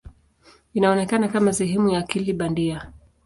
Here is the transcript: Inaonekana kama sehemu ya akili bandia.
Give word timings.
Inaonekana 0.73 1.27
kama 1.27 1.53
sehemu 1.53 1.89
ya 1.89 1.99
akili 1.99 2.33
bandia. 2.33 2.93